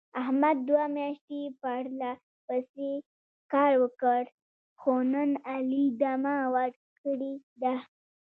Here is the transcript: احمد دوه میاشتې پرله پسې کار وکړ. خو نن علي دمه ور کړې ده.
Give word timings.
احمد 0.21 0.57
دوه 0.69 0.85
میاشتې 0.95 1.41
پرله 1.61 2.11
پسې 2.45 2.91
کار 3.53 3.71
وکړ. 3.83 4.21
خو 4.79 4.93
نن 5.13 5.31
علي 5.53 5.85
دمه 6.01 6.37
ور 6.53 6.71
کړې 6.99 7.33
ده. 7.61 7.75